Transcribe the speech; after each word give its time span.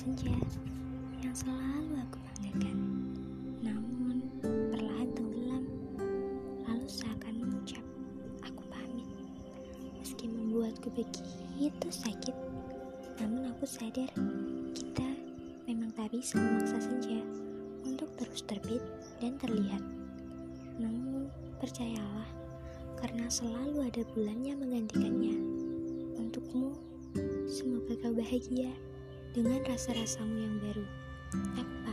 senja 0.00 0.32
yang 1.20 1.36
selalu 1.36 2.00
aku 2.00 2.16
banggakan. 2.24 2.76
Namun, 3.60 4.16
perlahan 4.72 5.12
tenggelam, 5.12 5.64
lalu 6.64 6.86
seakan 6.88 7.34
mengucap, 7.36 7.84
aku 8.40 8.64
pamit. 8.72 9.04
Meski 10.00 10.24
membuatku 10.24 10.88
begitu 10.96 11.88
sakit, 11.92 12.32
namun 13.20 13.52
aku 13.52 13.68
sadar 13.68 14.08
kita 14.72 15.08
memang 15.68 15.92
tak 15.92 16.08
bisa 16.16 16.40
memaksa 16.40 16.80
senja 16.80 17.20
untuk 17.84 18.08
terus 18.16 18.40
terbit 18.48 18.80
dan 19.20 19.36
terlihat. 19.36 19.84
Namun, 20.80 21.28
percayalah, 21.60 22.30
karena 22.96 23.28
selalu 23.28 23.84
ada 23.84 24.00
bulan 24.16 24.40
yang 24.48 24.64
menggantikannya. 24.64 25.69
Kau 28.00 28.16
bahagia 28.16 28.72
dengan 29.36 29.60
rasa-rasamu 29.68 30.40
yang 30.40 30.56
baru. 30.64 30.84
Pamit. 31.52 31.89